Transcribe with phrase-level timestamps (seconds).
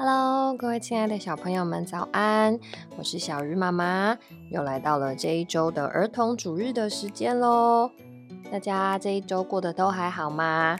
[0.00, 2.56] Hello，各位亲爱的小朋友们，早安！
[2.96, 4.16] 我是小鱼妈妈，
[4.48, 7.90] 又来到了这一周的儿童主日的时间喽。
[8.48, 10.78] 大家这一周过得都还好吗？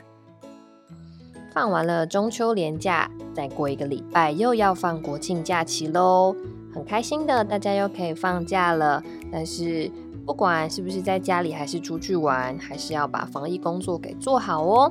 [1.51, 6.33] 放完了中秋连假，再过一个礼拜又要放国庆假期喽，
[6.73, 9.03] 很开心的，大家又可以放假了。
[9.29, 9.91] 但是
[10.25, 14.89] 不管是不是在家里，还是出去玩，还是要把防疫工作给做好哦。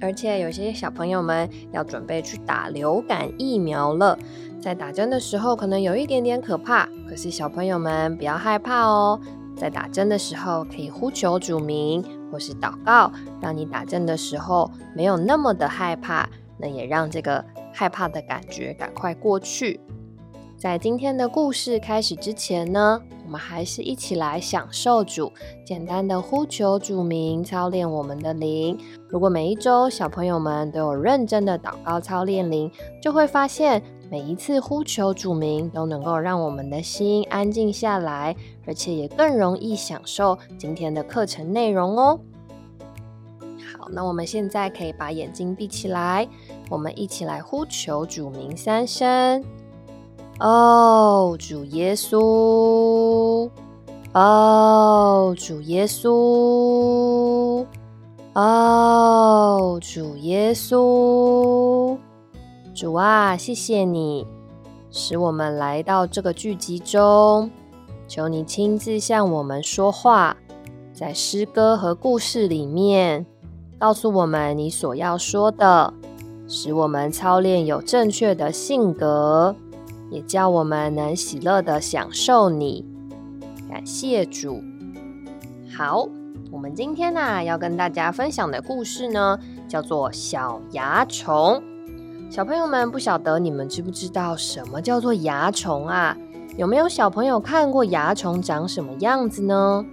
[0.00, 4.18] 而且有些小朋友们要准备去打流感疫苗了，
[4.60, 9.20] 在打针的时候可能有一点点可怕，可是小朋友们不要害怕哦。
[9.56, 19.78] 在打针的时候可以呼求主名或是祷告，让你打针的时候没有那么的害怕，那也让这个害怕的感觉赶快过去。
[20.56, 25.32] 在今天的故事开始之前呢，我们还是一起来享受主，
[25.64, 28.76] 简单的呼求主名，操练我们的灵。
[29.08, 32.68] 如果每一周小朋友们都有认真的祷告操练灵，
[33.00, 33.80] 就会发现
[34.10, 38.34] 每一次呼求主名都能够让我们的心安静下来，
[38.66, 42.18] 而且也更容易享受今天的课程内容哦。
[43.78, 46.26] 好，那我们现在可以把眼睛闭起来，
[46.68, 49.44] 我们一起来呼求主名三声。
[50.40, 53.50] 哦，主耶稣！
[54.14, 57.66] 哦，主耶稣！
[58.32, 61.98] 哦，主耶稣，
[62.74, 64.26] 主啊，谢谢你
[64.90, 67.50] 使我们来到这个聚集中，
[68.08, 70.38] 求你亲自向我们说话，
[70.94, 73.26] 在诗歌和故事里面
[73.78, 75.92] 告诉我们你所要说的，
[76.48, 79.54] 使我们操练有正确的性格，
[80.10, 82.84] 也叫我们能喜乐的享受你。
[83.68, 84.62] 感谢主，
[85.76, 86.08] 好。
[86.52, 89.38] 我们今天呢要跟大家分享的故事呢，
[89.68, 91.34] 叫做《小蚜虫》。
[92.28, 96.16] 小朋友们不晓得你们知不知道什么叫做蚜虫啊？
[96.56, 99.86] 有没有小朋友看过蚜虫长什么样子呢？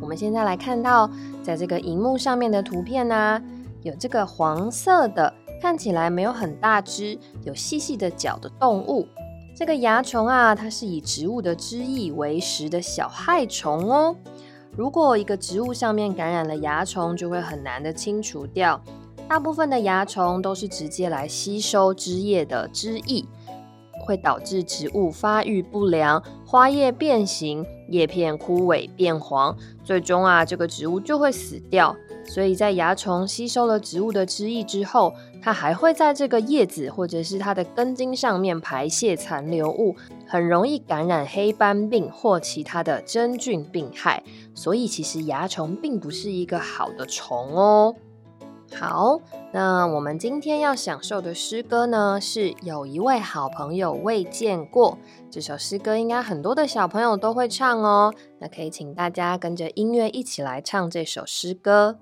[0.00, 1.10] 我们现在来看到，
[1.42, 3.42] 在这个荧幕上面的图片呢，
[3.82, 9.08] 有这个黄色的，看起来没有很大只，有细细的脚的动物。
[9.56, 14.14] 这个蚜虫啊，它是以植物的汁液为食的小害虫哦。
[14.76, 18.78] 如果一个植物上面感染了蚜虫，就会很难的清除掉。
[19.26, 23.24] 大部分的蚜虫都是直接来吸收枝叶的汁液，
[24.04, 31.96] 会导致植物发育不良，花叶变形，叶片枯萎变黄，最终啊，这个植物就会死掉。
[32.26, 39.94] 所以在蚜虫吸收了植物的汁液之后，它还会在这个叶子或者是它的根茎上面排泄残留物，
[40.26, 44.22] 很容易感染黑斑病或其他的真菌病害。
[44.54, 47.94] 所以其实蚜虫并不是一个好的虫哦。
[48.74, 49.20] 好，
[49.52, 54.98] 那我们今天要享受的诗歌呢，是有一位好朋友未见过。
[55.30, 58.12] 这首诗歌应该很多的小朋友都会唱哦。
[58.40, 61.98] 那可以请大家跟着音乐一起来唱这首诗歌。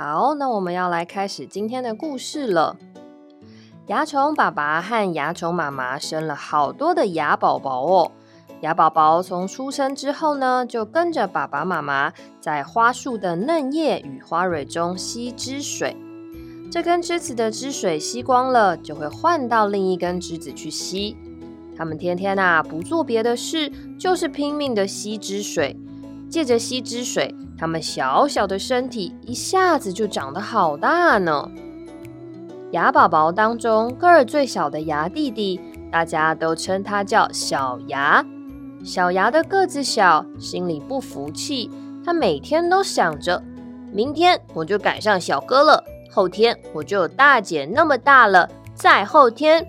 [0.00, 2.76] 好，那我们要来开始今天的故事了。
[3.88, 8.12] 蚜虫爸爸和蚜虫妈妈生了好多的蚜宝宝哦。
[8.60, 15.96] 蚜宝宝从出生之后呢，就跟着爸爸妈妈在花树的嫩叶与花蕊中吸汁水。
[16.70, 21.16] 这根枝子的汁水吸光了，就会换到另一根枝子去吸。
[21.76, 23.68] 他们天天啊不做别的事，
[23.98, 25.76] 就是拼命的吸汁水。
[26.30, 31.50] 借着吸汁水，它们小小的身体一下子就长得好大呢。
[32.72, 35.58] 牙宝宝当中个儿最小的牙弟弟，
[35.90, 38.24] 大家都称他叫小牙。
[38.84, 41.70] 小牙的个子小，心里不服气，
[42.04, 43.42] 他每天都想着：
[43.90, 49.66] 明天我就赶上小哥了，后天我就有大姐那么大了，再后天。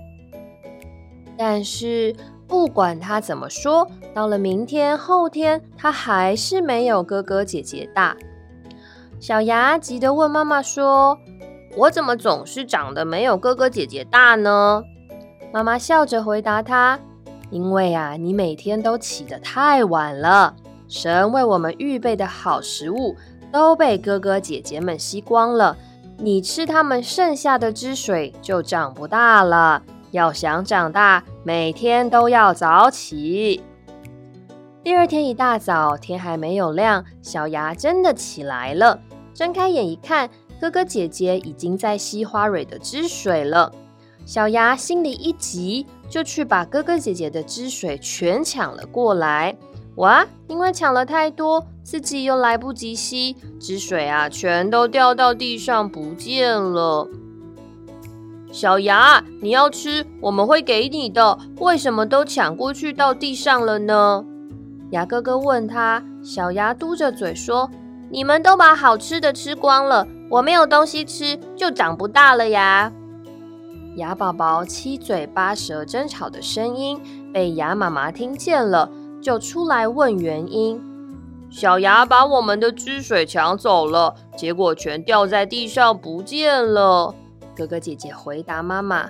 [1.37, 2.13] 但是
[2.49, 8.17] 不管他怎么说，到了明天、后天，他还是没有哥哥姐姐大。
[9.21, 11.17] 小牙急得问妈妈说。
[11.77, 14.83] 我怎么总是长得没有哥哥姐姐大呢？
[15.53, 16.99] 妈妈笑着回答他
[17.51, 20.55] ：“因为啊，你每天都起得太晚了，
[20.87, 23.15] 神为我们预备的好食物
[23.51, 25.77] 都被哥哥姐姐们吸光了，
[26.17, 29.83] 你吃他们剩下的汁水就长不大了。
[30.11, 33.61] 要想长大，每天都要早起。”
[34.83, 38.99] 第二天一大早，天还没有亮，小牙真的起来了，
[39.33, 40.29] 睁开眼一看。
[40.61, 43.71] 哥哥姐姐已经在吸花蕊的汁水了，
[44.25, 49.55] 小牙心里一急，就去把哥哥姐姐的汁水全抢了过来。
[49.95, 50.25] 哇！
[50.47, 57.07] 因为抢了太多，自己又来不及吸，汁水啊，全都掉到地上不见了。
[58.51, 64.25] 小牙，你要吃，我们会给你的，为什么都抢过去到地上了呢？
[64.89, 67.69] 牙哥哥问他，小牙嘟着嘴说
[68.09, 72.91] ：“你们都把好吃的吃光了。”我没有东西吃，就长不大了呀！
[73.95, 76.99] 牙宝宝七嘴八舌争吵的声音
[77.33, 80.79] 被牙妈妈听见了，就出来问原因。
[81.49, 87.15] 小牙把我们的汁水抢走了，结果全掉在地上不见了。
[87.59, 89.09] 哥哥姐姐回答妈妈：“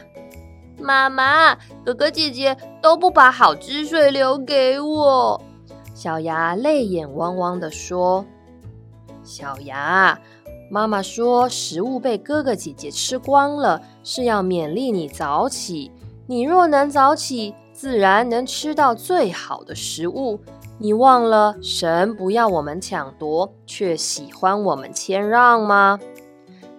[0.81, 1.53] 妈妈，
[1.85, 5.39] 哥哥姐姐都不把好汁水留给我。”
[5.93, 8.25] 小牙泪眼汪汪的说
[9.23, 10.19] ：“小牙。”
[10.71, 15.91] 妈妈说：“食物被哥哥姐姐吃光了，是要勉励你早起。
[16.25, 20.39] 你若能早起，自然能吃到最好的食物。
[20.79, 25.99] 你忘了神不要我们抢夺，却喜欢我们谦让吗？”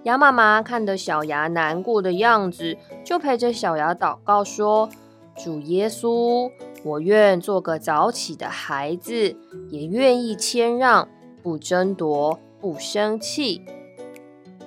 [0.04, 4.88] 鸭妈妈看得小牙难过的样子，就陪着小牙祷告说
[5.36, 6.50] ：“主耶稣，
[6.82, 9.36] 我愿做个早起的孩子，
[9.68, 11.06] 也愿意谦让，
[11.42, 13.62] 不争夺，不生气。”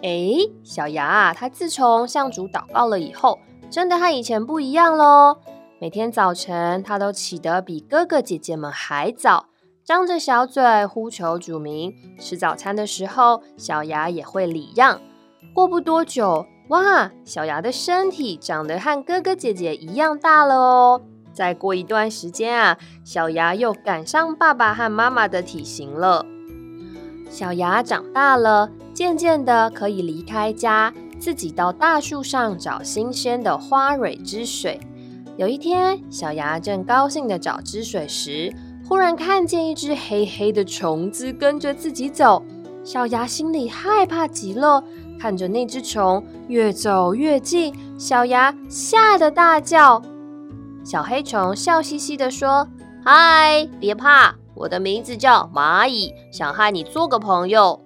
[0.04, 3.40] 哎，小牙啊，他自从向主祷告了以后，
[3.72, 5.38] 真的和以前不一样喽。
[5.80, 9.48] 每天早晨，他都起得比哥哥姐姐们还早，
[9.84, 11.96] 张着小嘴呼求主名。
[12.20, 15.02] 吃早餐的时候，小牙也会礼让。
[15.52, 21.02] 过不多久，哇，小牙的身体长得和哥哥姐姐一样大了哦。
[21.34, 26.26] 再过一段时间啊，小牙又赶上爸爸和妈妈的体型了。
[27.30, 28.70] 小牙长大了。
[28.94, 34.80] 渐渐的，可以离开家，自己到大树上找新鲜的花蕊汁水。
[35.36, 38.54] 有一天，小牙正高兴的找汁水时，
[38.88, 42.44] 忽然看见一只黑黑的虫子跟着自己走。
[42.84, 44.84] 小牙心里害怕极了，
[45.20, 50.02] 看着那只虫越走越近，小牙吓得大叫。
[50.84, 52.68] 小黑虫笑嘻嘻的说
[53.06, 57.80] ：“嗨，别怕，我的名字叫蚂蚁，想和你做个朋友。”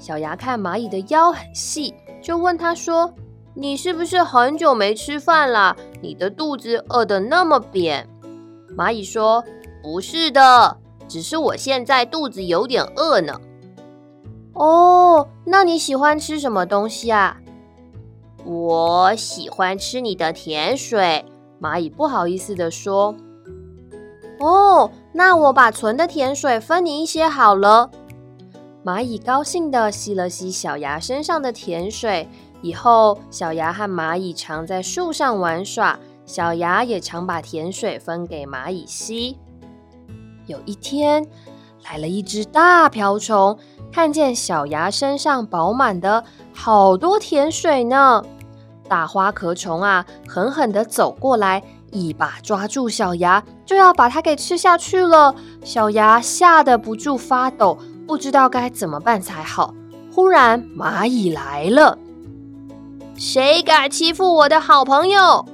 [0.00, 3.14] 小牙看蚂蚁的腰很细，就问他说
[3.54, 5.76] ：“你是不是很久没吃饭了？
[6.00, 8.08] 你的肚子饿得那么扁？”
[8.76, 9.44] 蚂蚁说
[9.80, 13.40] ：“不是的，只是我现在肚子有点饿呢。”
[14.54, 17.38] 哦，那你喜欢吃什么东西啊？
[18.44, 21.24] 我喜欢吃你的甜水。
[21.60, 23.14] 蚂蚁不好意思地说
[24.40, 27.90] ：“哦，那我把存的甜水分你一些好了。”
[28.84, 32.28] 蚂蚁高兴地吸了吸小牙身上的甜水，
[32.62, 39.38] 以后小牙和蚂蚁常在树上玩耍，小牙也常把甜水分给蚂蚁吸。
[40.46, 41.24] 有一天，
[41.84, 43.56] 来了一只大瓢虫，
[43.92, 48.22] 看见小牙身上饱满的好多甜水呢。
[48.88, 55.34] 大花壳虫啊，狠狠地走过来，一把抓住小牙，就要把它给吃下去了。
[55.62, 57.78] 小牙吓得不住发抖。
[58.04, 59.72] 不知道该怎么办才好。
[60.12, 61.96] 忽然，蚂蚁来了。
[63.16, 65.46] 谁敢欺负我的好朋友？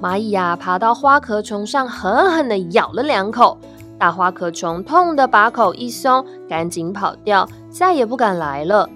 [0.00, 3.58] 蚂蚁呀，爬到花壳虫上，狠狠的咬了两口。
[3.98, 8.88] 大花壳虫痛得把口一松，赶紧跑掉，再也不敢来了。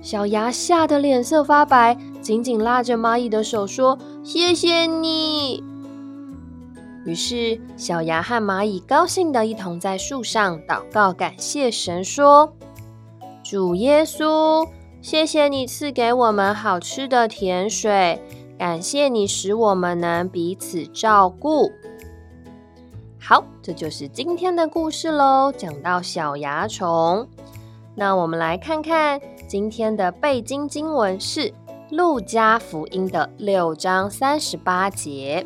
[0.00, 5.62] 小牙吓得脸色发白，紧紧拉着蚂蚁的手说：“谢谢你。”
[7.04, 12.52] 于是小牙和蚂蚁高兴的一同在树上祷告，感谢神说
[13.42, 14.68] ：“主耶稣，
[15.02, 18.22] 谢谢你赐给我们好吃的甜水，
[18.58, 21.70] 感谢你使我们能彼此照顾。”
[23.28, 27.28] 好，这就是今天的故事喽，讲到小蚜虫。
[27.94, 31.40] 那我们来看看今天的背经经文是
[31.90, 35.44] 《路加福音》的六章三十八节。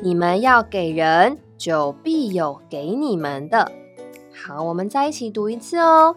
[0.00, 3.70] 你们要给人，就必有给你们的。
[4.34, 6.16] 好，我们再一起读一次哦。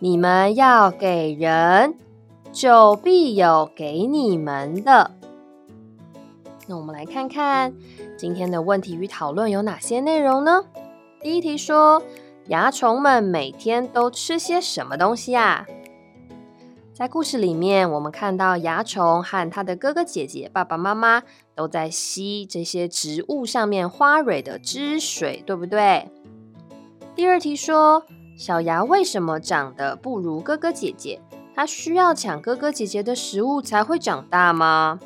[0.00, 1.94] 你们要给人，
[2.52, 5.12] 就必有给你们的。
[6.70, 7.74] 那我们来看看
[8.16, 10.62] 今天的问题与讨论有哪些内容呢？
[11.20, 12.00] 第一题说，
[12.46, 15.66] 蚜虫们每天都吃些什么东西啊？
[16.94, 21.24] 在故事里面，我们看到蚜虫和它的哥哥姐姐、爸爸妈妈
[21.56, 26.08] 都在吸这些植物上面花蕊的汁水，对不对？
[27.16, 28.04] 第二题说，
[28.36, 31.20] 小芽为什么长得不如哥哥姐姐？
[31.52, 35.00] 它需要抢哥哥姐姐的食物才会长大吗？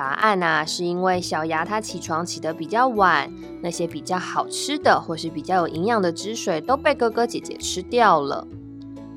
[0.00, 3.30] 答案呢，是因为小芽它起床起得比较晚，
[3.60, 8.48] 那些比较好吃的或是比较有营养的汁水都被哥哥姐姐吃掉了。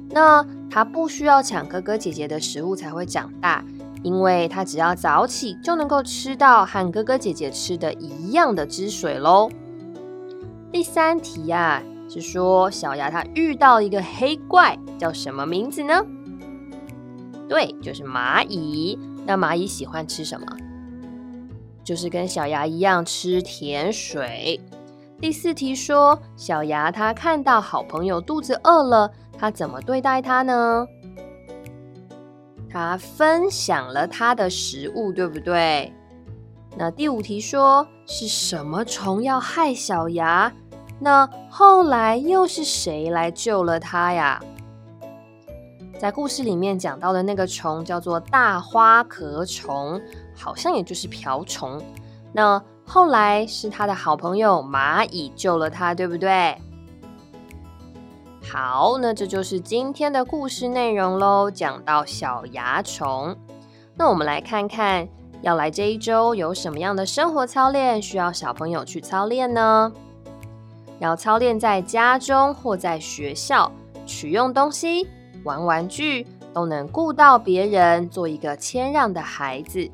[0.09, 3.63] 那它不需要抢哥哥姐姐的食物才会长大，
[4.01, 9.49] 因为它只要早起就能够吃到和哥哥姐姐吃的一样的汁水喽。
[10.69, 16.05] 第三题呀，是说小牙它遇到一个黑怪，叫什么名字呢？
[17.47, 18.99] 对，就是蚂蚁。
[19.25, 20.45] 那蚂蚁喜欢吃什么？
[21.83, 24.59] 就是跟小牙一样吃甜水。
[25.19, 29.11] 第四题说，小牙他看到好朋友肚子饿了。
[29.37, 30.87] 他怎么对待他呢？
[32.69, 35.91] 他分享了他的食物，对不对？
[36.77, 40.51] 那第五题说是什么虫要害小牙？
[40.99, 44.41] 那后来又是谁来救了他呀？
[46.03, 50.01] 在故事里面讲到的那个虫叫做大花壳虫，
[50.36, 51.81] 好像也就是瓢虫。
[52.33, 56.57] 那后来是他的好朋友蚂蚁救了他，对不对？
[58.51, 61.50] 好，那这就是今天的故事内容喽。
[61.50, 63.33] 讲到小蚜虫，
[63.95, 65.07] 那我们来看看，
[65.41, 69.89] 要来这一周有什么样的生活操练需要小朋友去操练呢？
[71.00, 73.72] 要操练在家中或在学校
[74.05, 75.07] 取用东西、
[75.43, 79.89] 玩玩具，都能顾到别人，做一个谦让的孩子。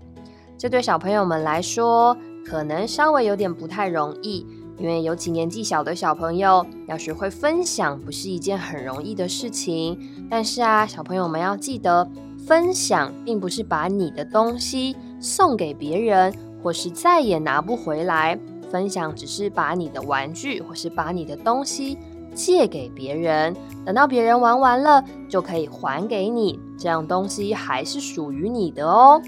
[0.58, 4.46] 这对小朋友们来说，可能稍微有点不太容易。
[4.78, 10.00] 因为尤其年纪小的小朋友要学会分享，不是一件很容易的事情。
[10.30, 12.10] 但是啊，小朋友们要记得，
[12.48, 18.40] 分享并不是把你的东西送给别人，或是再也拿不回来。
[18.72, 21.98] 分享只是把你的玩具或是把你的东西
[22.40, 23.54] 借给别人，
[23.86, 29.22] 等到别人玩完了，就可以还给你，这样东西还是属于你的哦。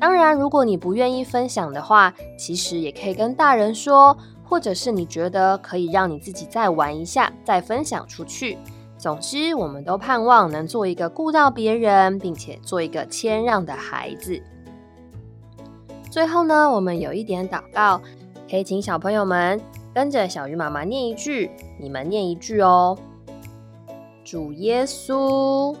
[0.00, 4.16] 当然，如果你不愿意分享的话，其实也可以跟大人说。
[4.50, 8.56] 或者是你觉得可以让你自己再玩一下，再分享出去。
[8.96, 14.42] 总之，我们都盼望能做一个顾到别人，并且做一个谦让的孩子。
[16.10, 18.00] 最后呢，我们有一点祷告，
[18.50, 19.60] 可以请小朋友们
[19.94, 22.98] 跟着小鱼妈妈念一句，你们念一句哦。
[24.24, 25.74] 主耶稣，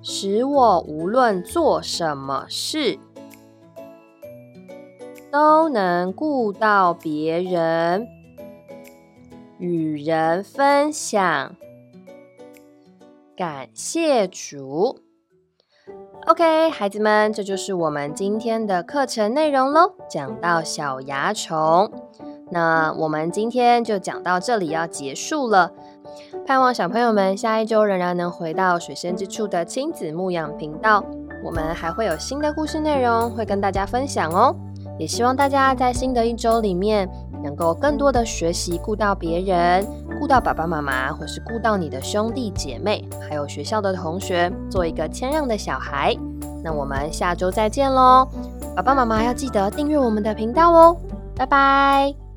[0.00, 2.98] 使我无论做什么事。
[5.30, 8.08] 都能顾到别人，
[9.58, 11.54] 与人分享，
[13.36, 15.00] 感谢主。
[16.26, 19.92] OK，孩子们，这就是我们今天的课程内容喽。
[20.08, 21.92] 讲到小蚜虫，
[22.50, 25.72] 那我们今天就讲到这里，要结束了。
[26.46, 31.04] 盼望小朋友们下一周仍然能回到水深之处的亲子牧养频道，
[31.44, 34.54] 我们还会有新的故事内容会跟大家分享哦。
[34.98, 37.08] 也希望大家在新的一周里面，
[37.44, 39.86] 能够更多的学习顾到别人，
[40.18, 46.16] 顾到爸爸妈妈，或是顾到你的兄弟姐妹，还有学校的同学，做一个谦让的小孩。
[46.64, 48.26] 那我们下周再见喽！
[48.74, 50.96] 爸爸妈妈要记得订阅我们的频道哦，
[51.36, 52.27] 拜拜。